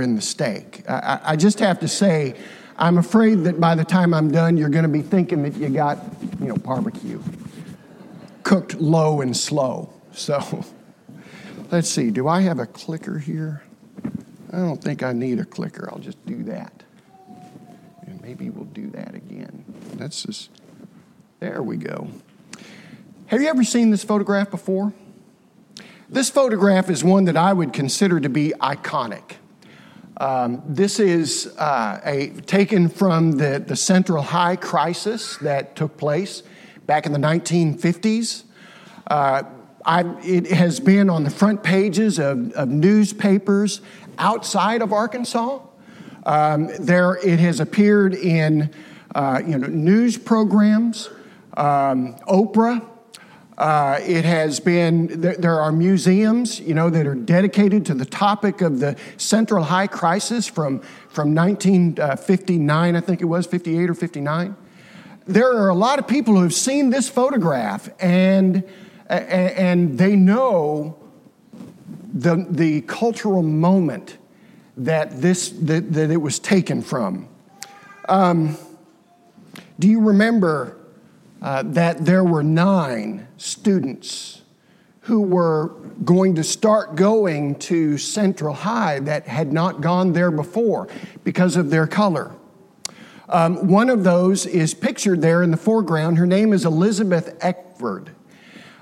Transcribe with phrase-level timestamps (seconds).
[0.00, 0.84] in the steak.
[0.88, 2.34] I, I just have to say,
[2.76, 5.68] I'm afraid that by the time I'm done, you're going to be thinking that you
[5.68, 5.98] got,
[6.40, 7.20] you know, barbecue
[8.48, 9.92] cooked low and slow.
[10.12, 10.64] So
[11.70, 13.62] let's see, do I have a clicker here?
[14.50, 15.86] I don't think I need a clicker.
[15.92, 16.82] I'll just do that.
[18.06, 19.64] And maybe we'll do that again.
[19.96, 20.50] That's just,
[21.40, 22.08] there we go.
[23.26, 24.94] Have you ever seen this photograph before?
[26.08, 29.32] This photograph is one that I would consider to be iconic.
[30.18, 36.42] Um, this is uh, a, taken from the, the Central High crisis that took place
[36.86, 38.42] back in the 1950s.
[39.06, 39.44] Uh,
[39.86, 43.80] it has been on the front pages of, of newspapers
[44.18, 45.60] outside of Arkansas.
[46.26, 48.74] Um, there, it has appeared in
[49.14, 51.10] uh, you know, news programs,
[51.56, 52.86] um, Oprah.
[53.58, 58.60] Uh, it has been, there, are museums, you know, that are dedicated to the topic
[58.60, 64.56] of the Central High Crisis from, from 1959, I think it was, 58 or 59.
[65.26, 68.62] There are a lot of people who have seen this photograph and,
[69.08, 70.96] and they know
[72.14, 74.18] the, the cultural moment
[74.76, 77.28] that, this, that, that it was taken from.
[78.08, 78.56] Um,
[79.80, 80.77] do you remember
[81.40, 84.42] uh, that there were nine students
[85.02, 85.68] who were
[86.04, 90.88] going to start going to Central High that had not gone there before
[91.24, 92.34] because of their color.
[93.28, 96.18] Um, one of those is pictured there in the foreground.
[96.18, 98.10] Her name is Elizabeth Eckford.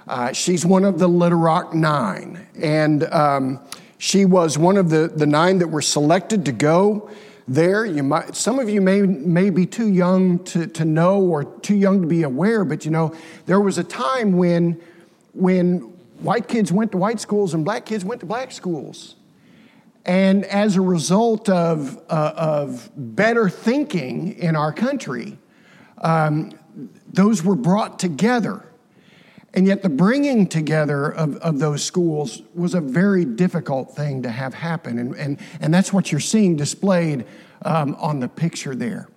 [0.07, 3.61] Uh, she's one of the Little Rock Nine, and um,
[3.99, 7.11] she was one of the, the nine that were selected to go
[7.49, 7.85] there.
[7.85, 11.77] You might, some of you may, may be too young to, to know or too
[11.77, 13.15] young to be aware, but you know,
[13.47, 14.81] there was a time when,
[15.33, 15.79] when
[16.21, 19.17] white kids went to white schools and black kids went to black schools.
[20.05, 25.37] And as a result of, uh, of better thinking in our country,
[25.99, 26.53] um,
[27.13, 28.65] those were brought together.
[29.55, 34.31] And yet, the bringing together of, of those schools was a very difficult thing to
[34.31, 34.99] have happen.
[34.99, 37.25] And, and, and that's what you're seeing displayed
[37.65, 39.09] um, on the picture there.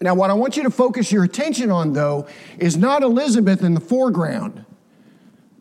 [0.00, 2.26] Now, what I want you to focus your attention on, though,
[2.58, 4.64] is not Elizabeth in the foreground,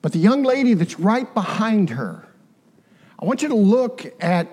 [0.01, 2.27] but the young lady that's right behind her.
[3.19, 4.47] I want you to look at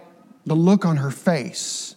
[0.47, 1.97] the look on her face.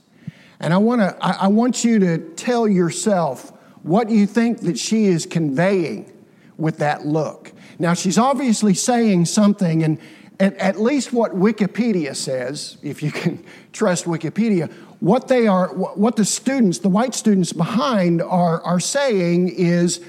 [0.60, 3.52] And I, wanna, I, I want you to tell yourself
[3.84, 6.12] what you think that she is conveying
[6.58, 7.45] with that look.
[7.80, 10.00] Now, she's obviously saying something, and
[10.40, 13.44] at, at least what Wikipedia says, if you can
[13.74, 19.50] trust Wikipedia, what they are, what the students, the white students behind are, are saying
[19.50, 20.00] is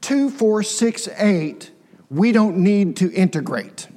[0.00, 1.70] 2468,
[2.10, 3.88] we don't need to integrate.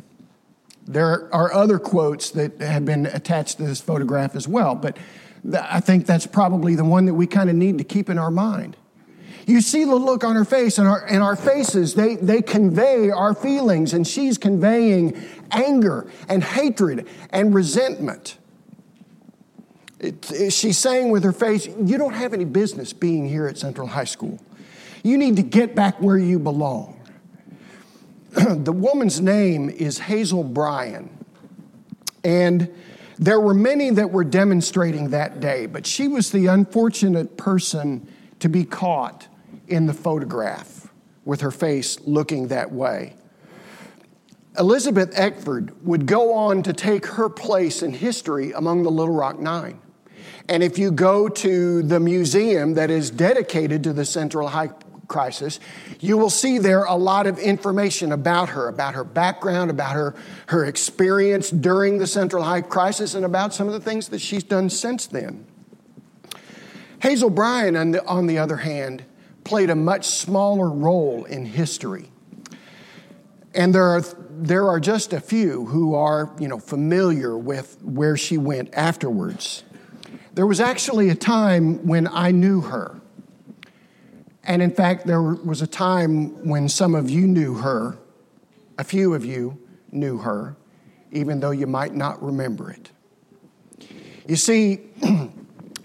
[0.85, 4.97] There are other quotes that have been attached to this photograph as well, but
[5.53, 8.31] I think that's probably the one that we kind of need to keep in our
[8.31, 8.77] mind.
[9.47, 13.09] You see the look on her face, and our, and our faces, they, they convey
[13.09, 15.17] our feelings, and she's conveying
[15.51, 18.37] anger and hatred and resentment.
[20.01, 23.57] It, it, she's saying with her face, You don't have any business being here at
[23.57, 24.37] Central High School.
[25.01, 26.99] You need to get back where you belong.
[28.31, 31.09] the woman's name is Hazel Bryan.
[32.25, 32.69] And
[33.17, 38.05] there were many that were demonstrating that day, but she was the unfortunate person
[38.41, 39.29] to be caught
[39.67, 40.93] in the photograph
[41.25, 43.15] with her face looking that way.
[44.57, 49.39] Elizabeth Eckford would go on to take her place in history among the Little Rock
[49.39, 49.79] Nine.
[50.49, 54.69] And if you go to the museum that is dedicated to the Central High
[55.07, 55.59] Crisis,
[55.99, 60.15] you will see there a lot of information about her, about her background, about her,
[60.47, 64.43] her experience during the Central High Crisis, and about some of the things that she's
[64.43, 65.45] done since then.
[67.01, 69.03] Hazel Bryan, on the, on the other hand,
[69.47, 72.11] played a much smaller role in history.
[73.55, 78.17] And there are, there are just a few who are you know, familiar with where
[78.17, 79.63] she went afterwards.
[80.33, 82.99] There was actually a time when I knew her.
[84.43, 87.97] And in fact, there was a time when some of you knew her,
[88.77, 89.57] a few of you
[89.91, 90.57] knew her,
[91.11, 92.91] even though you might not remember it.
[94.27, 94.81] You see,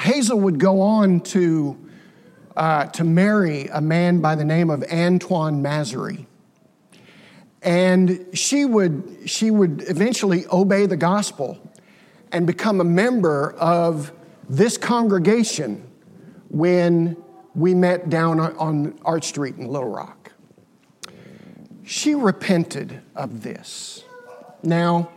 [0.01, 1.82] Hazel would go on to
[2.57, 6.27] uh, to marry a man by the name of Antoine Massery.
[7.63, 11.59] And she would, she would eventually obey the gospel
[12.33, 14.13] and become a member of
[14.49, 15.89] this congregation
[16.49, 17.17] when
[17.55, 20.33] we met down on Arch Street in Little Rock.
[21.85, 24.05] She repented of this.
[24.63, 25.11] Now,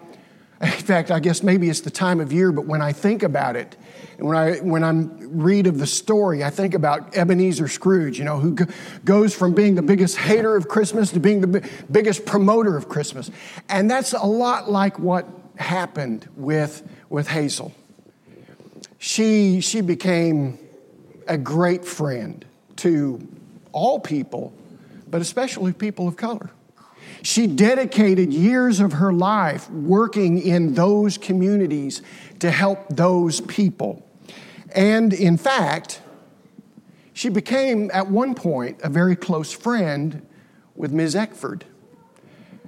[0.85, 3.75] fact, I guess maybe it's the time of year, but when I think about it,
[4.17, 8.37] when I when I read of the story, I think about Ebenezer Scrooge, you know,
[8.37, 8.55] who
[9.03, 13.29] goes from being the biggest hater of Christmas to being the biggest promoter of Christmas,
[13.67, 15.27] and that's a lot like what
[15.57, 17.73] happened with with Hazel.
[18.97, 20.57] She she became
[21.27, 22.45] a great friend
[22.77, 23.27] to
[23.71, 24.53] all people,
[25.07, 26.49] but especially people of color.
[27.25, 32.03] She dedicated years of her life working in those communities
[32.37, 34.07] to help those people.
[34.75, 36.01] And in fact,
[37.13, 40.23] she became at one point a very close friend
[40.75, 41.15] with Ms.
[41.15, 41.65] Eckford.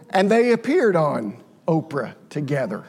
[0.09, 1.37] And they appeared on
[1.67, 2.85] Oprah together.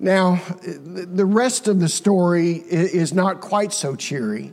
[0.00, 4.52] Now, the rest of the story is not quite so cheery.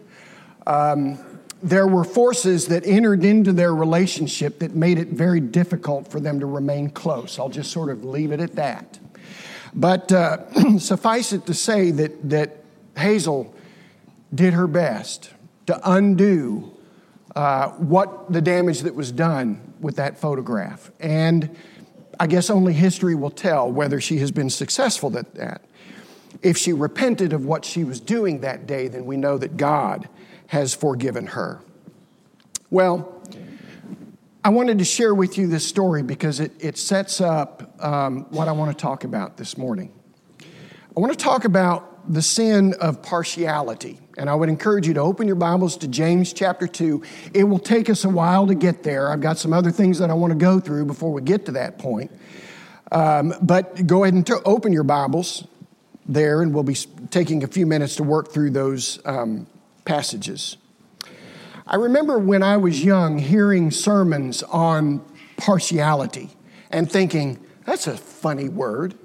[0.68, 1.18] Um,
[1.64, 6.42] there were forces that entered into their relationship that made it very difficult for them
[6.42, 7.40] to remain close.
[7.40, 9.00] I'll just sort of leave it at that.
[9.74, 12.58] But uh, suffice it to say that, that
[12.98, 13.56] Hazel
[14.36, 15.32] did her best
[15.68, 16.70] to undo
[17.34, 20.92] uh, what the damage that was done with that photograph.
[21.00, 21.56] And
[22.20, 25.64] I guess only history will tell whether she has been successful at that.
[26.42, 30.10] If she repented of what she was doing that day, then we know that God
[30.54, 31.60] has forgiven her.
[32.70, 33.20] Well,
[34.44, 38.48] I wanted to share with you this story because it, it sets up um, what
[38.48, 39.92] I want to talk about this morning.
[40.40, 43.98] I want to talk about the sin of partiality.
[44.16, 47.02] And I would encourage you to open your Bibles to James chapter 2.
[47.34, 49.10] It will take us a while to get there.
[49.10, 51.54] I've got some other things that I want to go through before we get to
[51.54, 52.12] that point.
[52.92, 55.48] Um, but go ahead and t- open your Bibles
[56.06, 56.78] there, and we'll be
[57.10, 59.48] taking a few minutes to work through those um,
[59.86, 60.58] passages.
[61.66, 65.04] I remember when I was young hearing sermons on
[65.38, 66.30] partiality
[66.72, 68.96] and thinking, that's a funny word.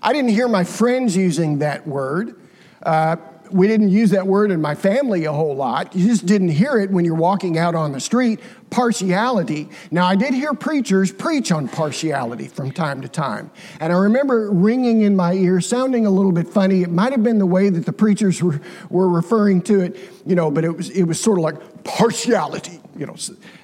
[0.00, 2.40] I didn't hear my friends using that word.
[2.82, 3.16] Uh,
[3.50, 5.94] we didn't use that word in my family a whole lot.
[5.94, 8.40] You just didn't hear it when you're walking out on the street.
[8.70, 9.68] Partiality.
[9.90, 13.50] Now, I did hear preachers preach on partiality from time to time.
[13.80, 16.82] And I remember ringing in my ear, sounding a little bit funny.
[16.82, 18.60] It might have been the way that the preachers were,
[18.90, 19.96] were referring to it,
[20.26, 22.80] you know, but it was, it was sort of like partiality.
[22.96, 23.16] You know,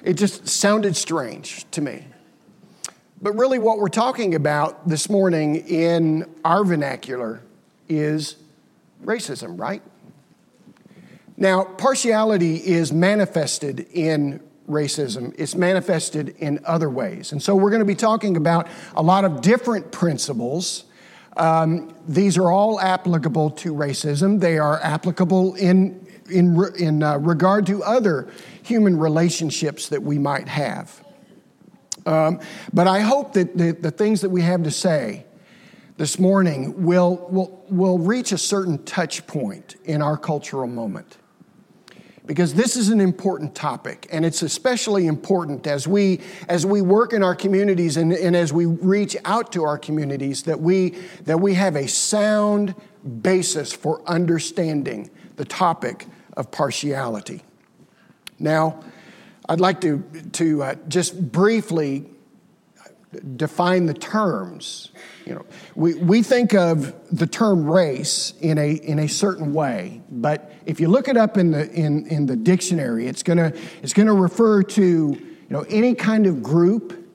[0.03, 2.05] it just sounded strange to me.
[3.21, 7.41] But really, what we're talking about this morning in our vernacular
[7.87, 8.35] is
[9.05, 9.81] racism, right?
[11.37, 17.31] Now, partiality is manifested in racism, it's manifested in other ways.
[17.31, 20.85] And so we're going to be talking about a lot of different principles.
[21.37, 27.67] Um, these are all applicable to racism, they are applicable in, in, in uh, regard
[27.67, 28.29] to other
[28.63, 31.03] human relationships that we might have.
[32.05, 32.39] Um,
[32.73, 35.25] but I hope that the, the things that we have to say
[35.97, 41.17] this morning will, will, will reach a certain touch point in our cultural moment.
[42.25, 47.13] Because this is an important topic, and it's especially important as we, as we work
[47.13, 50.95] in our communities and, and as we reach out to our communities that we,
[51.25, 52.73] that we have a sound
[53.21, 57.43] basis for understanding the topic of partiality.
[58.39, 58.83] Now,
[59.47, 60.03] I'd like to,
[60.33, 62.09] to uh, just briefly
[63.37, 64.91] define the terms
[65.25, 70.01] you know, we, we think of the term race in a, in a certain way,
[70.09, 73.51] but if you look it up in the, in, in the dictionary, it's gonna,
[73.81, 77.07] it's gonna refer to you know, any kind of group,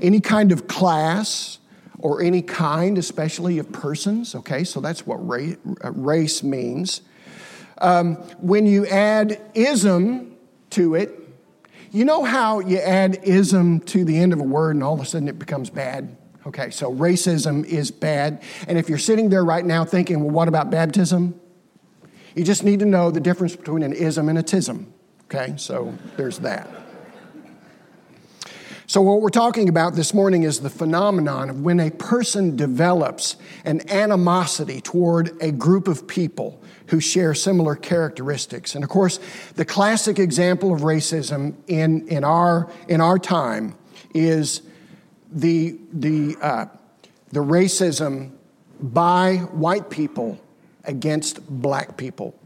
[0.00, 1.58] any kind of class,
[1.98, 4.34] or any kind, especially of persons.
[4.34, 7.00] Okay, so that's what race, uh, race means.
[7.78, 10.36] Um, when you add ism
[10.70, 11.25] to it,
[11.96, 15.00] you know how you add ism to the end of a word and all of
[15.00, 16.16] a sudden it becomes bad?
[16.46, 18.42] Okay, so racism is bad.
[18.68, 21.40] And if you're sitting there right now thinking, well, what about baptism?
[22.34, 24.86] You just need to know the difference between an ism and a tism.
[25.24, 26.68] Okay, so there's that.
[28.88, 33.34] So, what we're talking about this morning is the phenomenon of when a person develops
[33.64, 38.76] an animosity toward a group of people who share similar characteristics.
[38.76, 39.18] And of course,
[39.56, 43.74] the classic example of racism in, in, our, in our time
[44.14, 44.62] is
[45.32, 46.66] the, the, uh,
[47.30, 48.30] the racism
[48.80, 50.38] by white people
[50.84, 52.38] against black people.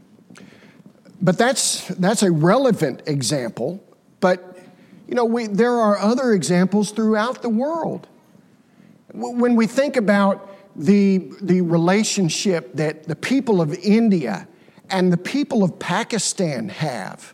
[1.21, 3.83] But that's, that's a relevant example.
[4.21, 4.50] But,
[5.11, 8.07] you know, we, there are other examples throughout the world.
[9.13, 14.47] When we think about the, the relationship that the people of India
[14.89, 17.33] and the people of Pakistan have,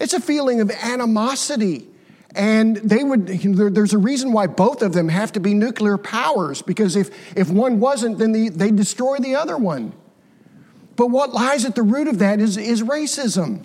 [0.00, 1.88] it's a feeling of animosity
[2.34, 6.62] And they would, there's a reason why both of them have to be nuclear powers,
[6.62, 9.92] because if, if one wasn't, then the, they destroy the other one.
[10.96, 13.64] But what lies at the root of that is, is racism.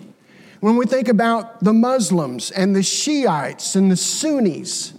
[0.60, 4.92] When we think about the Muslims and the Shiites and the Sunnis,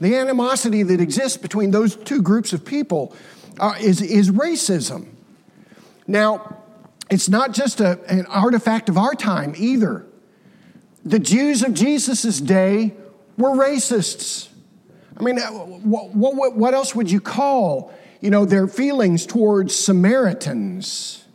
[0.00, 3.14] the animosity that exists between those two groups of people
[3.60, 5.08] uh, is, is racism.
[6.06, 6.56] Now,
[7.10, 10.06] it's not just a, an artifact of our time either.
[11.04, 12.94] The Jews of Jesus' day
[13.36, 14.48] were racists.
[15.18, 21.25] I mean, what, what, what else would you call, you know, their feelings towards Samaritans?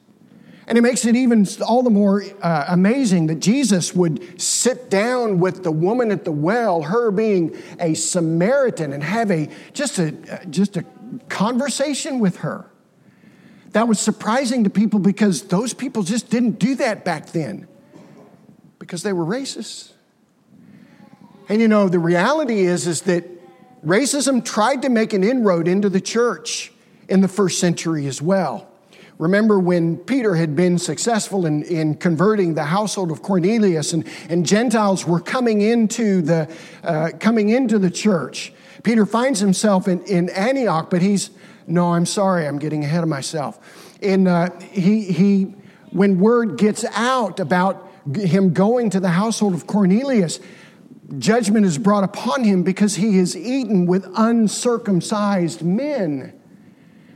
[0.71, 5.41] And it makes it even all the more uh, amazing that Jesus would sit down
[5.41, 10.11] with the woman at the well, her being a Samaritan, and have a just a
[10.49, 10.85] just a
[11.27, 12.71] conversation with her.
[13.71, 17.67] That was surprising to people because those people just didn't do that back then
[18.79, 19.91] because they were racist.
[21.49, 23.25] And you know, the reality is is that
[23.85, 26.71] racism tried to make an inroad into the church
[27.09, 28.70] in the first century as well.
[29.21, 34.43] Remember when Peter had been successful in, in converting the household of Cornelius and, and
[34.43, 36.51] Gentiles were coming into the,
[36.83, 38.51] uh, coming into the church.
[38.81, 41.29] Peter finds himself in, in Antioch, but he's,
[41.67, 43.59] no, I'm sorry, I'm getting ahead of myself.
[44.01, 45.53] And uh, he, he,
[45.91, 50.39] when word gets out about him going to the household of Cornelius,
[51.19, 56.33] judgment is brought upon him because he has eaten with uncircumcised men.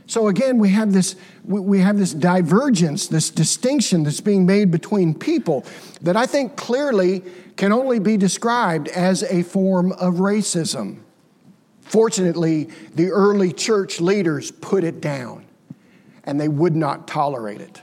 [0.06, 5.14] So again, we have this we have this divergence, this distinction that's being made between
[5.14, 5.64] people
[6.02, 7.22] that I think clearly
[7.56, 10.98] can only be described as a form of racism.
[11.82, 15.46] Fortunately, the early church leaders put it down
[16.24, 17.80] and they would not tolerate it.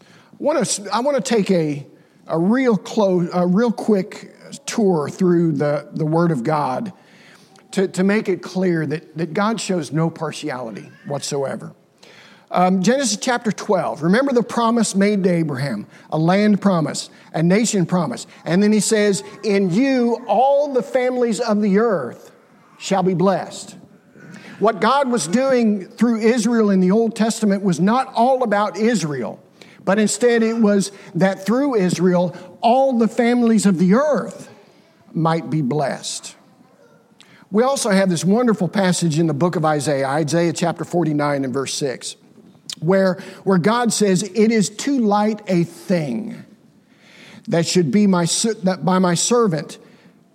[0.00, 0.04] I
[0.38, 1.86] want to, I want to take a,
[2.26, 4.34] a, real close, a real quick
[4.66, 6.92] tour through the, the Word of God
[7.72, 11.74] to, to make it clear that, that God shows no partiality whatsoever.
[12.50, 14.02] Um, Genesis chapter 12.
[14.02, 18.26] Remember the promise made to Abraham a land promise, a nation promise.
[18.44, 22.32] And then he says, In you, all the families of the earth
[22.78, 23.76] shall be blessed.
[24.58, 29.40] What God was doing through Israel in the Old Testament was not all about Israel,
[29.84, 34.50] but instead it was that through Israel, all the families of the earth
[35.12, 36.34] might be blessed.
[37.50, 41.54] We also have this wonderful passage in the book of Isaiah, Isaiah chapter 49 and
[41.54, 42.16] verse 6,
[42.80, 46.44] where, where God says, It is too light a thing
[47.48, 48.24] that should be my,
[48.62, 49.78] that by my servant.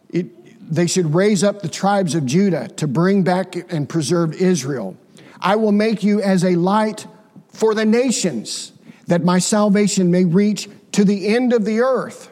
[0.10, 0.28] It,
[0.74, 4.98] they should raise up the tribes of Judah to bring back and preserve Israel.
[5.40, 7.06] I will make you as a light
[7.50, 8.72] for the nations,
[9.08, 12.32] that my salvation may reach to the end of the earth.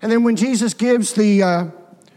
[0.00, 1.64] And then when Jesus gives the, uh,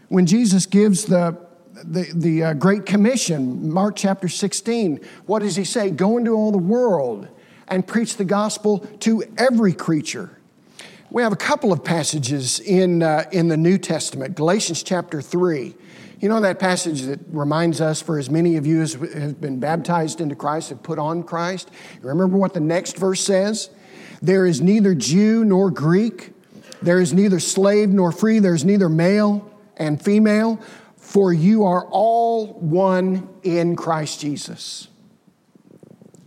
[0.08, 1.36] when Jesus gives the,
[1.84, 5.90] the, the uh, Great Commission, Mark chapter 16, what does he say?
[5.90, 7.28] Go into all the world
[7.68, 10.38] and preach the gospel to every creature.
[11.10, 15.74] We have a couple of passages in, uh, in the New Testament, Galatians chapter 3.
[16.20, 19.58] You know that passage that reminds us, for as many of you as have been
[19.58, 21.70] baptized into Christ have put on Christ?
[22.00, 23.70] Remember what the next verse says?
[24.22, 26.32] There is neither Jew nor Greek,
[26.80, 30.60] there is neither slave nor free, there is neither male and female,
[31.12, 34.88] for you are all one in Christ Jesus.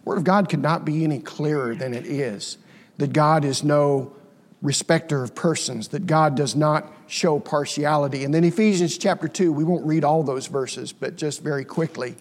[0.03, 2.59] Word of God could not be any clearer than it is
[2.97, 4.13] that God is no
[4.61, 8.25] respecter of persons, that God does not show partiality.
[8.25, 12.15] And then Ephesians chapter 2, we won't read all those verses, but just very quickly.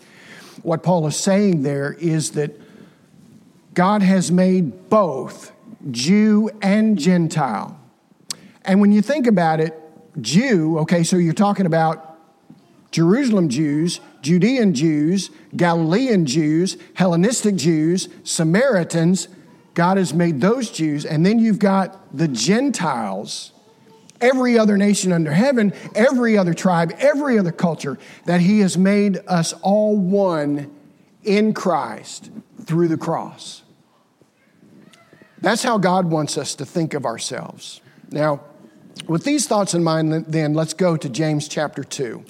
[0.63, 2.59] What Paul is saying there is that
[3.75, 5.53] God has made both
[5.91, 7.79] Jew and Gentile.
[8.65, 9.79] And when you think about it,
[10.23, 12.13] Jew, okay, so you're talking about
[12.95, 19.27] Jerusalem Jews, Judean Jews, Galilean Jews, Hellenistic Jews, Samaritans.
[19.75, 21.05] God has made those Jews.
[21.05, 23.51] And then you've got the Gentiles,
[24.21, 29.19] every other nation under heaven, every other tribe, every other culture, that He has made
[29.27, 30.73] us all one
[31.25, 32.31] in Christ
[32.63, 33.65] through the cross.
[35.41, 37.81] That's how God wants us to think of ourselves.
[38.13, 38.43] Now,
[39.09, 42.25] with these thoughts in mind, then let's go to James chapter 2.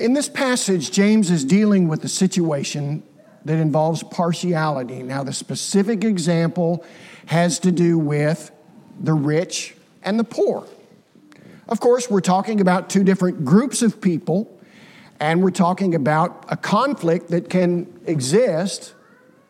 [0.00, 3.02] In this passage, James is dealing with a situation
[3.44, 5.02] that involves partiality.
[5.02, 6.86] Now, the specific example
[7.26, 8.50] has to do with
[8.98, 10.66] the rich and the poor.
[11.68, 14.58] Of course, we're talking about two different groups of people,
[15.20, 18.94] and we're talking about a conflict that can exist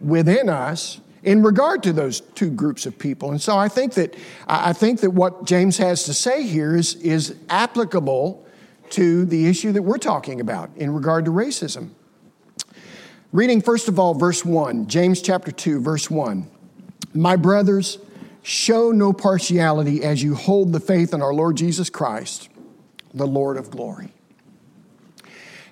[0.00, 3.30] within us in regard to those two groups of people.
[3.30, 4.16] And so I think that,
[4.48, 8.44] I think that what James has to say here is, is applicable
[8.92, 11.90] to the issue that we're talking about in regard to racism.
[13.32, 16.50] Reading first of all, verse 1, James chapter 2, verse 1.
[17.14, 17.98] My brothers,
[18.42, 22.48] show no partiality as you hold the faith in our Lord Jesus Christ,
[23.14, 24.12] the Lord of glory.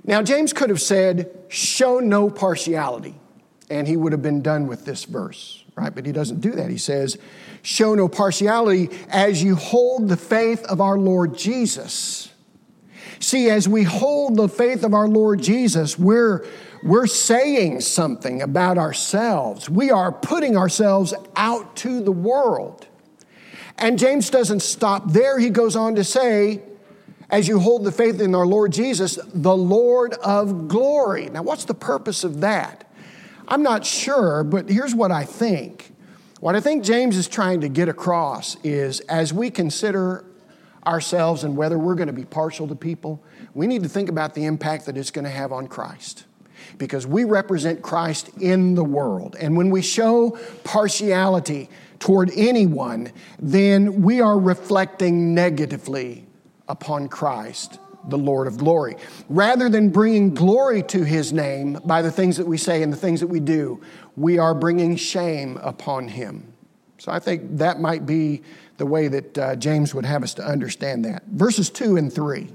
[0.05, 3.15] Now, James could have said, show no partiality
[3.71, 5.95] and he would have been done with this verse, right?
[5.95, 6.71] But he doesn't do that.
[6.71, 7.19] He says,
[7.63, 12.33] Show no partiality as you hold the faith of our Lord Jesus.
[13.21, 16.47] See, as we hold the faith of our Lord Jesus, we're,
[16.83, 19.69] we're saying something about ourselves.
[19.69, 22.87] We are putting ourselves out to the world.
[23.77, 25.39] And James doesn't stop there.
[25.39, 26.63] He goes on to say,
[27.31, 31.29] as you hold the faith in our Lord Jesus, the Lord of glory.
[31.29, 32.91] Now, what's the purpose of that?
[33.47, 35.93] I'm not sure, but here's what I think.
[36.41, 40.25] What I think James is trying to get across is as we consider
[40.89, 43.23] ourselves and whether we're going to be partial to people,
[43.55, 46.25] we need to think about the impact that it's going to have on Christ.
[46.77, 49.37] Because we represent Christ in the world.
[49.39, 56.27] And when we show partiality toward anyone, then we are reflecting negatively
[56.69, 57.79] upon Christ
[58.09, 58.97] the Lord of glory.
[59.29, 62.97] Rather than bringing glory to his name by the things that we say and the
[62.97, 63.81] things that we do,
[64.17, 66.53] we are bringing shame upon him.
[66.99, 68.43] So I think that might be
[68.79, 71.25] the way that uh, James would have us to understand that.
[71.27, 72.49] Verses 2 and 3.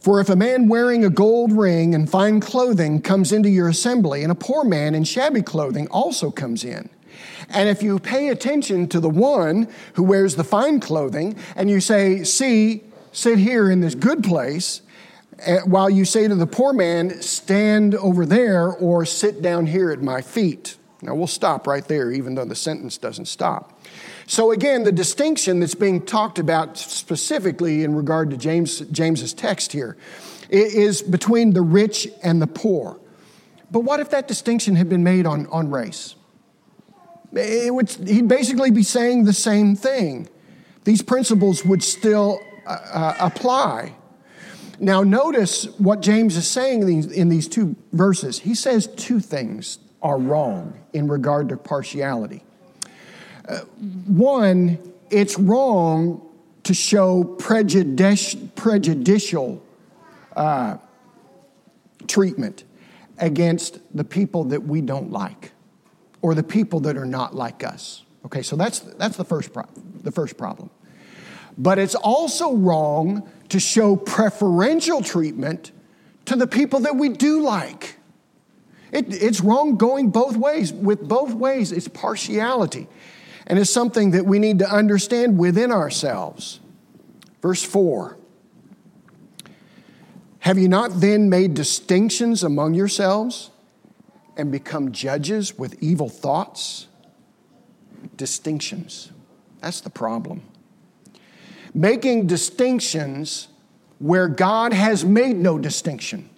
[0.00, 4.22] For if a man wearing a gold ring and fine clothing comes into your assembly,
[4.22, 6.88] and a poor man in shabby clothing also comes in,
[7.48, 11.80] and if you pay attention to the one who wears the fine clothing and you
[11.80, 14.82] say, See, sit here in this good place
[15.40, 19.90] eh, while you say to the poor man, stand over there or sit down here
[19.90, 20.76] at my feet.
[21.02, 23.75] Now we'll stop right there, even though the sentence doesn't stop.
[24.26, 29.72] So again, the distinction that's being talked about specifically in regard to James, James's text
[29.72, 29.96] here
[30.50, 33.00] is between the rich and the poor.
[33.70, 36.16] But what if that distinction had been made on, on race?
[37.32, 40.28] It would, he'd basically be saying the same thing.
[40.84, 43.94] These principles would still uh, uh, apply.
[44.78, 48.40] Now, notice what James is saying in these, in these two verses.
[48.40, 52.42] He says two things are wrong in regard to partiality.
[53.48, 53.60] Uh,
[54.06, 54.78] one,
[55.10, 56.22] it's wrong
[56.64, 59.62] to show prejudici- prejudicial
[60.34, 60.76] uh,
[62.08, 62.64] treatment
[63.18, 65.52] against the people that we don't like
[66.22, 68.04] or the people that are not like us.
[68.24, 69.68] Okay, so that's, that's the, first pro-
[70.02, 70.70] the first problem.
[71.56, 75.70] But it's also wrong to show preferential treatment
[76.24, 77.96] to the people that we do like.
[78.90, 80.72] It, it's wrong going both ways.
[80.72, 82.88] With both ways, it's partiality.
[83.46, 86.60] And it's something that we need to understand within ourselves.
[87.42, 88.16] Verse 4
[90.40, 93.50] Have you not then made distinctions among yourselves
[94.36, 96.86] and become judges with evil thoughts?
[98.16, 99.10] Distinctions.
[99.60, 100.42] That's the problem
[101.76, 103.48] making distinctions
[103.98, 106.28] where God has made no distinction.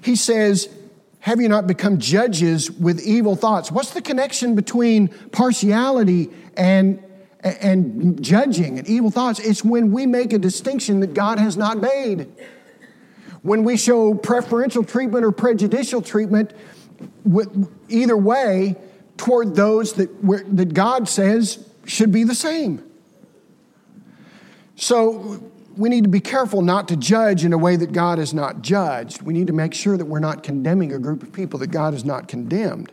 [0.00, 0.68] He says,
[1.26, 3.72] Have you not become judges with evil thoughts?
[3.72, 7.02] What's the connection between partiality and,
[7.40, 9.40] and judging and evil thoughts?
[9.40, 12.28] It's when we make a distinction that God has not made.
[13.42, 16.52] When we show preferential treatment or prejudicial treatment,
[17.24, 18.76] with, either way,
[19.16, 20.08] toward those that,
[20.56, 22.88] that God says should be the same.
[24.76, 25.42] So
[25.76, 28.62] we need to be careful not to judge in a way that God is not
[28.62, 29.22] judged.
[29.22, 31.92] We need to make sure that we're not condemning a group of people that God
[31.92, 32.92] has not condemned.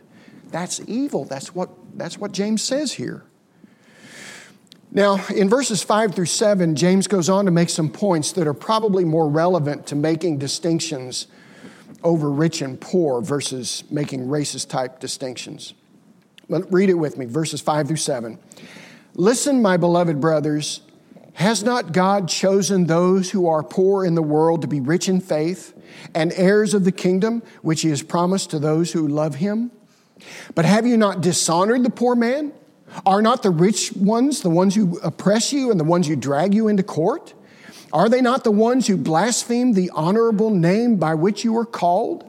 [0.50, 1.24] That's evil.
[1.24, 3.24] That's what, that's what James says here.
[4.92, 8.54] Now, in verses 5 through 7, James goes on to make some points that are
[8.54, 11.26] probably more relevant to making distinctions
[12.04, 15.74] over rich and poor versus making racist type distinctions.
[16.48, 18.38] But read it with me, verses 5 through 7.
[19.14, 20.80] Listen, my beloved brothers
[21.34, 25.20] has not God chosen those who are poor in the world to be rich in
[25.20, 25.74] faith
[26.14, 29.70] and heirs of the kingdom which he has promised to those who love him?
[30.54, 32.52] But have you not dishonored the poor man?
[33.04, 36.54] Are not the rich ones the ones who oppress you and the ones who drag
[36.54, 37.34] you into court?
[37.92, 42.24] Are they not the ones who blaspheme the honorable name by which you are called?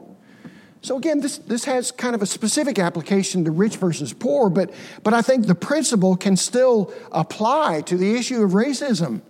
[0.85, 4.71] So again, this, this has kind of a specific application to rich versus poor, but,
[5.01, 9.21] but I think the principle can still apply to the issue of racism.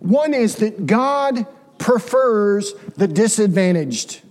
[0.00, 1.46] One is that God
[1.78, 4.22] prefers the disadvantaged.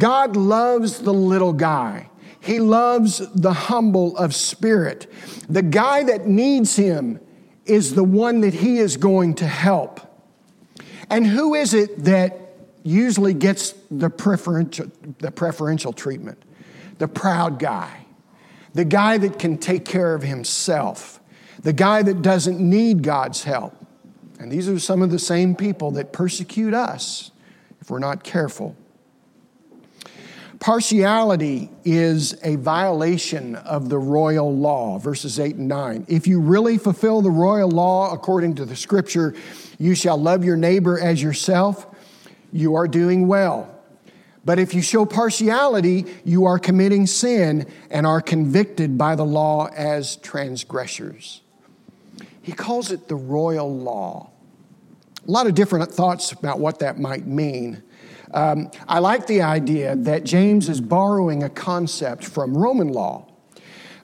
[0.00, 2.10] God loves the little guy.
[2.40, 5.06] He loves the humble of spirit.
[5.48, 7.20] The guy that needs him
[7.66, 10.00] is the one that he is going to help.
[11.08, 12.45] And who is it that
[12.86, 16.42] usually gets the preferential, the preferential treatment?
[16.98, 18.06] The proud guy,
[18.72, 21.20] the guy that can take care of himself,
[21.62, 23.74] the guy that doesn't need God's help.
[24.38, 27.30] And these are some of the same people that persecute us
[27.80, 28.76] if we're not careful.
[30.58, 36.06] Partiality is a violation of the royal law, verses 8 and 9.
[36.08, 39.34] If you really fulfill the royal law according to the scripture,
[39.78, 41.86] you shall love your neighbor as yourself,
[42.52, 43.72] you are doing well.
[44.44, 49.66] But if you show partiality, you are committing sin and are convicted by the law
[49.74, 51.42] as transgressors.
[52.42, 54.30] He calls it the royal law.
[55.26, 57.82] A lot of different thoughts about what that might mean.
[58.32, 63.26] Um, I like the idea that James is borrowing a concept from Roman law.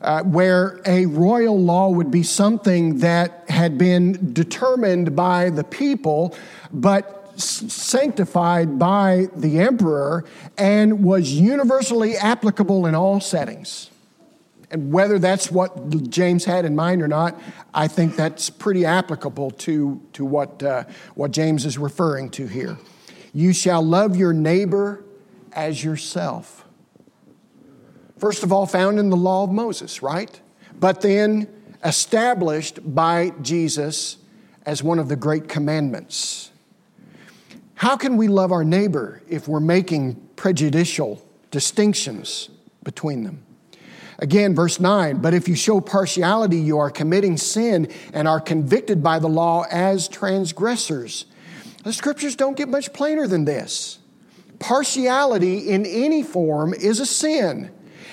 [0.00, 6.34] Uh, where a royal law would be something that had been determined by the people,
[6.72, 10.24] but sanctified by the emperor
[10.58, 13.90] and was universally applicable in all settings.
[14.70, 17.38] And whether that's what James had in mind or not,
[17.74, 22.78] I think that's pretty applicable to, to what, uh, what James is referring to here.
[23.34, 25.04] You shall love your neighbor
[25.52, 26.64] as yourself.
[28.16, 30.40] First of all, found in the law of Moses, right?
[30.78, 31.48] But then
[31.84, 34.18] established by Jesus
[34.64, 36.51] as one of the great commandments.
[37.82, 42.48] How can we love our neighbor if we're making prejudicial distinctions
[42.84, 43.44] between them?
[44.20, 49.02] Again, verse 9, but if you show partiality, you are committing sin and are convicted
[49.02, 51.26] by the law as transgressors.
[51.82, 53.98] The scriptures don't get much plainer than this.
[54.60, 57.72] Partiality in any form is a sin,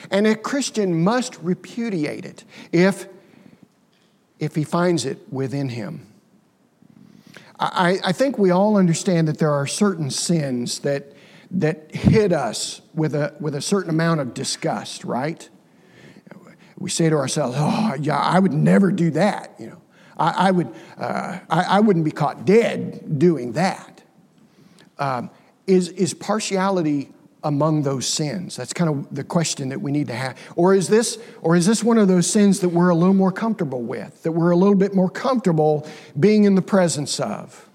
[0.10, 3.05] and a Christian must repudiate it if,
[4.39, 6.08] if he finds it within him.
[7.60, 11.13] I, I think we all understand that there are certain sins that,
[11.52, 15.48] that hit us with a, with a certain amount of disgust, right?
[16.78, 19.82] We say to ourselves, oh, yeah, I would never do that, you know.
[20.17, 24.04] I, I would, uh, I, I, wouldn't be caught dead doing that.
[24.98, 25.30] Um,
[25.65, 27.12] is is partiality
[27.43, 28.56] among those sins?
[28.56, 30.38] That's kind of the question that we need to have.
[30.56, 33.32] Or is this, or is this one of those sins that we're a little more
[33.32, 35.88] comfortable with, that we're a little bit more comfortable
[36.19, 37.69] being in the presence of?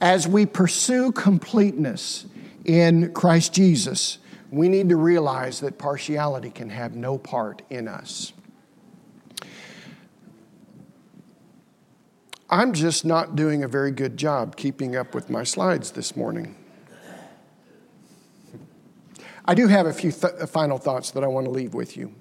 [0.00, 2.26] As we pursue completeness
[2.64, 4.18] in Christ Jesus,
[4.50, 8.32] we need to realize that partiality can have no part in us.
[12.50, 16.56] I'm just not doing a very good job keeping up with my slides this morning.
[19.48, 21.96] I do have a few th- uh, final thoughts that I want to leave with
[21.96, 22.14] you.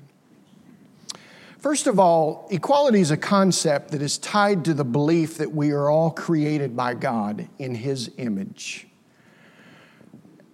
[1.59, 5.71] First of all, equality is a concept that is tied to the belief that we
[5.71, 8.87] are all created by God in His image.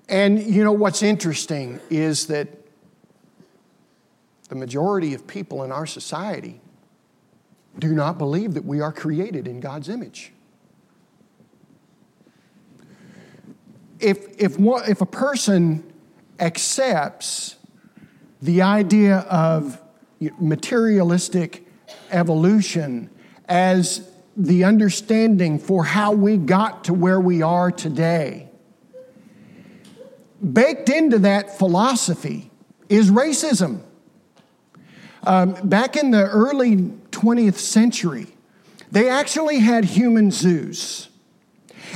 [0.09, 2.47] And you know what's interesting is that
[4.49, 6.59] the majority of people in our society
[7.77, 10.31] do not believe that we are created in God's image.
[13.99, 15.92] If, if, one, if a person
[16.39, 17.55] accepts
[18.41, 19.81] the idea of
[20.39, 21.65] materialistic
[22.11, 23.09] evolution
[23.47, 28.49] as the understanding for how we got to where we are today,
[30.51, 32.49] baked into that philosophy
[32.89, 33.81] is racism.
[35.25, 36.77] Um, back in the early
[37.11, 38.27] 20th century,
[38.91, 41.09] they actually had human zoos.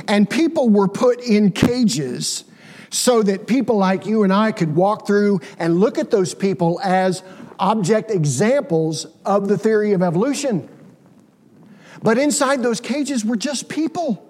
[0.06, 2.44] And people were put in cages
[2.90, 6.80] so that people like you and I could walk through and look at those people
[6.82, 7.22] as
[7.58, 10.68] object examples of the theory of evolution.
[12.02, 14.24] But inside those cages were just people.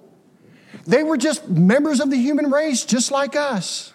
[0.87, 3.93] They were just members of the human race, just like us.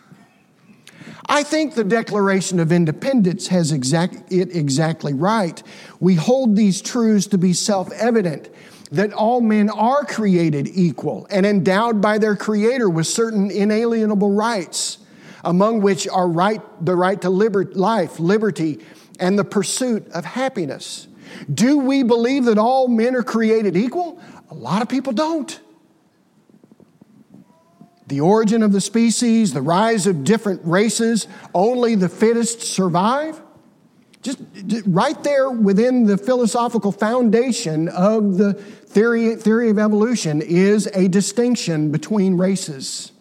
[1.26, 5.62] I think the Declaration of Independence has exact, it exactly right.
[6.00, 8.50] We hold these truths to be self evident
[8.94, 15.00] that all men are created equal and endowed by their Creator with certain inalienable rights,
[15.44, 18.80] among which are right, the right to liber- life, liberty,
[19.20, 21.08] and the pursuit of happiness.
[21.52, 24.22] Do we believe that all men are created equal?
[24.52, 25.60] A lot of people don't
[28.08, 33.42] the origin of the species, the rise of different races, only the fittest survive.
[34.22, 34.40] Just
[34.86, 38.62] right there within the philosophical foundation of the
[38.94, 43.12] theory, theory of evolution is a distinction between races.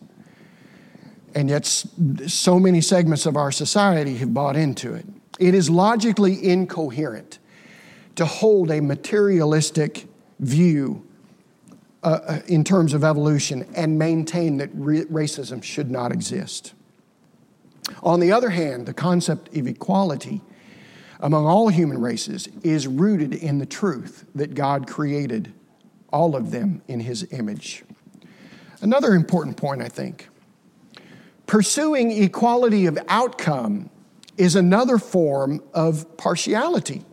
[1.34, 5.06] And yet, so many segments of our society have bought into it.
[5.38, 7.38] It is logically incoherent
[8.16, 10.06] to hold a materialistic
[10.38, 11.06] view
[12.02, 16.74] uh, uh in terms of evolution and maintain that re- racism should not exist.
[18.02, 20.42] On the other hand, the concept of equality
[21.20, 25.52] among all human races is rooted in the truth that God created
[26.12, 27.84] all of them in His image.
[28.80, 30.28] Another important point, I think
[31.46, 33.90] pursuing equality of outcome
[34.38, 37.04] is another form of partiality.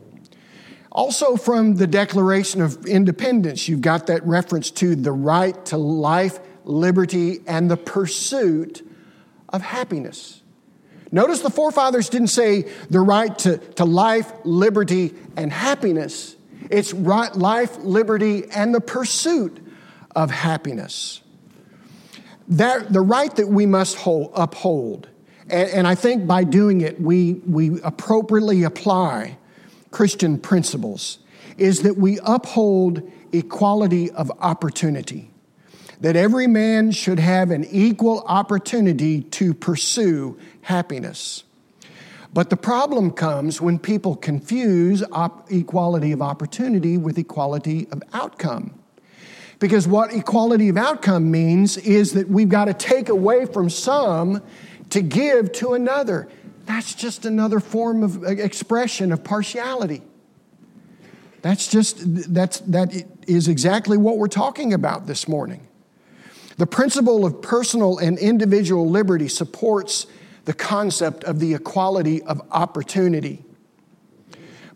[0.91, 6.39] Also, from the Declaration of Independence, you've got that reference to the right to life,
[6.63, 8.87] liberty, and the pursuit
[9.49, 10.41] of happiness.
[11.11, 16.35] Notice the forefathers didn't say the right to, to life, liberty, and happiness.
[16.69, 19.65] It's right, life, liberty, and the pursuit
[20.15, 21.21] of happiness.
[22.47, 25.07] That, the right that we must hold, uphold.
[25.49, 29.37] And, and I think by doing it, we, we appropriately apply
[29.91, 31.19] Christian principles,
[31.57, 35.31] is that we uphold equality of opportunity.
[36.01, 41.43] That every man should have an equal opportunity to pursue happiness.
[42.33, 48.79] But the problem comes when people confuse op- equality of opportunity with equality of outcome.
[49.59, 54.41] Because what equality of outcome means is that we've got to take away from some
[54.91, 56.29] to give to another.
[56.65, 60.03] That's just another form of uh, expression of partiality.
[61.41, 61.97] That's just,
[62.33, 62.93] that's, that
[63.27, 65.67] is exactly what we're talking about this morning.
[66.57, 70.05] The principle of personal and individual liberty supports
[70.49, 73.45] the concept of the equality of opportunity.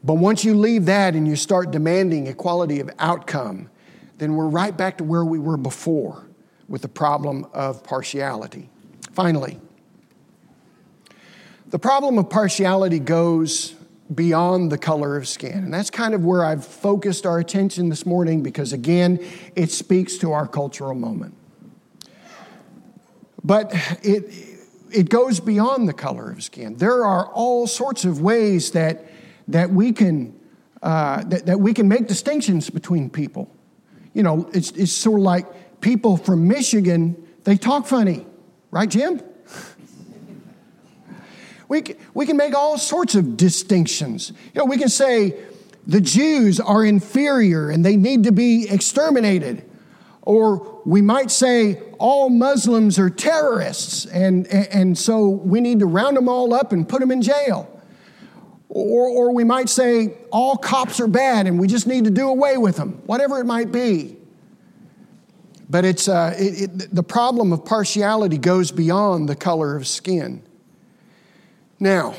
[0.03, 3.71] But once you leave that and you start demanding equality of outcome,
[4.19, 6.27] then we're right back to where we were before
[6.67, 8.69] with the problem of partiality.
[9.13, 9.59] Finally,
[11.71, 13.73] the problem of partiality goes
[14.13, 15.57] beyond the color of skin.
[15.57, 19.17] And that's kind of where I've focused our attention this morning because, again,
[19.55, 21.35] it speaks to our cultural moment.
[23.43, 24.52] But it,
[24.93, 26.75] it goes beyond the color of skin.
[26.75, 29.05] There are all sorts of ways that,
[29.47, 30.39] that, we, can,
[30.81, 33.53] uh, that, that we can make distinctions between people.
[34.13, 38.25] You know, it's, it's sort of like people from Michigan, they talk funny,
[38.71, 39.21] right, Jim?
[41.67, 44.31] we, we can make all sorts of distinctions.
[44.53, 45.35] You know, we can say
[45.87, 49.69] the Jews are inferior and they need to be exterminated.
[50.25, 56.15] Or we might say all Muslims are terrorists, and, and so we need to round
[56.15, 57.69] them all up and put them in jail.
[58.69, 62.29] Or, or we might say all cops are bad and we just need to do
[62.29, 64.17] away with them, whatever it might be.
[65.69, 70.41] But it's, uh, it, it, the problem of partiality goes beyond the color of skin.
[71.79, 72.15] Now,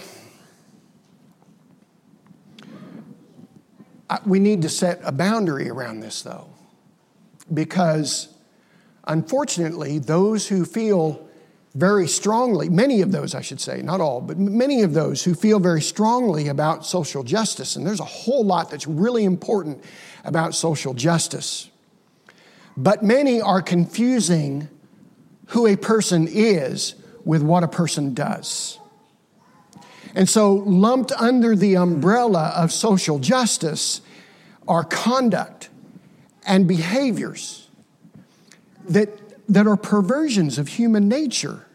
[4.24, 6.48] we need to set a boundary around this, though
[7.52, 8.28] because
[9.06, 11.28] unfortunately, those who feel
[11.74, 15.34] very strongly, many of those, I should say, not all, but many of those who
[15.34, 19.82] feel very strongly about social justice, and there's a whole lot that's really important
[20.24, 21.70] about social justice.
[22.76, 24.68] But many are confusing
[25.48, 28.78] who a person is with what a person does.
[30.14, 34.00] And so, lumped under the umbrella of social justice
[34.68, 35.68] are conduct
[36.46, 37.68] and behaviors
[38.88, 39.08] that,
[39.48, 41.66] that are perversions of human nature,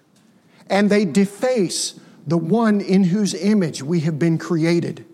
[0.69, 5.05] and they deface the one in whose image we have been created.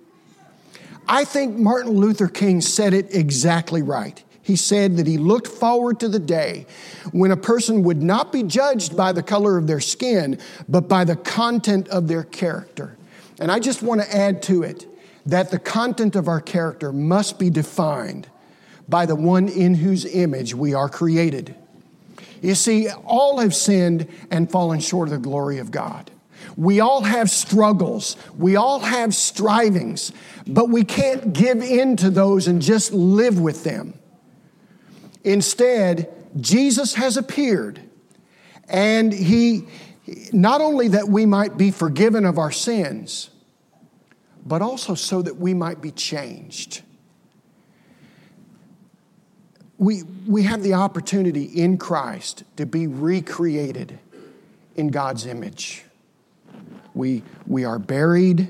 [1.07, 4.21] I think Martin Luther King said it exactly right.
[4.41, 6.67] He said that he looked forward to the day
[7.11, 10.39] when a person would not be judged by the color of their skin,
[10.69, 12.95] but by the content of their character.
[13.39, 14.85] And I just want to add to it
[15.25, 18.29] that the content of our character must be defined
[18.88, 21.56] by the one in whose image we are created.
[22.41, 26.12] You see, all have sinned and fallen short of the glory of God.
[26.56, 28.17] We all have struggles.
[28.38, 30.12] We all have strivings,
[30.45, 33.98] but we can't give in to those and just live with them.
[35.24, 37.82] Instead, Jesus has appeared,
[38.69, 39.67] and He,
[40.32, 43.32] not only that we might be forgiven of our sins,
[44.45, 46.84] but also so that we might be changed
[49.77, 53.99] we, we have the opportunity in Christ to be recreated
[54.75, 55.83] in God's image.
[56.93, 58.49] We, we are buried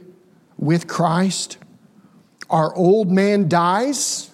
[0.58, 1.58] with Christ.
[2.50, 4.30] Our old man dies,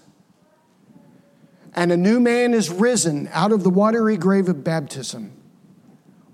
[1.73, 5.31] and a new man is risen out of the watery grave of baptism,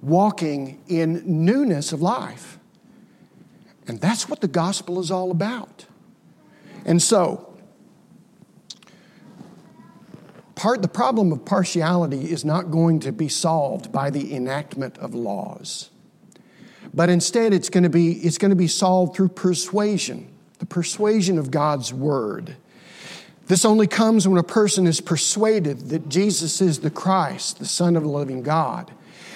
[0.01, 2.57] walking in newness of life.
[3.87, 5.85] And that's what the gospel is all about.
[6.83, 7.56] And so,
[10.57, 15.13] part the problem of partiality is not going to be solved by the enactment of
[15.13, 15.91] laws.
[16.93, 21.37] But instead it's going to be it's going to be solved through persuasion, the persuasion
[21.37, 22.57] of God's word.
[23.45, 27.95] This only comes when a person is persuaded that Jesus is the Christ, the Son
[27.95, 28.91] of the living God.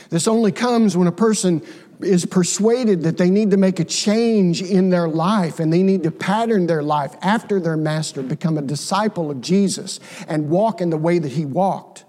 [0.09, 1.61] This only comes when a person
[2.03, 6.03] is persuaded that they need to make a change in their life and they need
[6.03, 10.89] to pattern their life after their master, become a disciple of Jesus and walk in
[10.89, 12.05] the way that he walked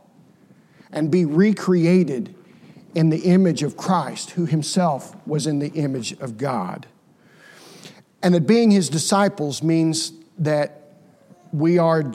[0.93, 2.35] and be recreated
[2.95, 6.87] in the image of Christ, who himself was in the image of God.
[8.23, 10.83] And that being his disciples means that
[11.53, 12.13] we are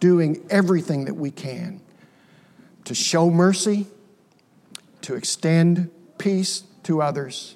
[0.00, 1.80] doing everything that we can
[2.84, 3.86] to show mercy,
[5.02, 7.54] to extend peace to others,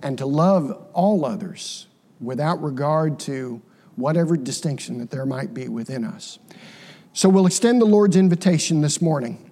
[0.00, 1.88] and to love all others
[2.20, 3.60] without regard to
[3.96, 6.38] whatever distinction that there might be within us.
[7.12, 9.50] So we'll extend the Lord's invitation this morning.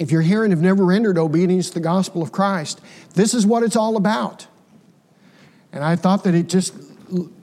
[0.00, 2.80] If you're here and have never rendered obedience to the gospel of Christ,
[3.14, 4.48] this is what it's all about.
[5.72, 6.74] And I thought that it just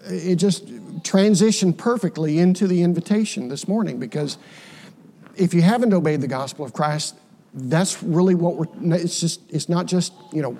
[0.08, 0.66] it just
[1.04, 4.38] transitioned perfectly into the invitation this morning because
[5.38, 7.16] if you haven't obeyed the gospel of Christ,
[7.54, 10.58] that's really what we're it's just it's not just, you know,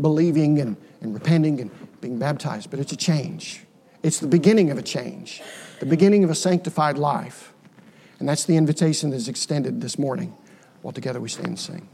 [0.00, 3.64] believing and, and repenting and being baptized, but it's a change.
[4.02, 5.42] It's the beginning of a change,
[5.80, 7.52] the beginning of a sanctified life.
[8.18, 10.36] And that's the invitation that is extended this morning
[10.82, 11.88] while together we stand and sing.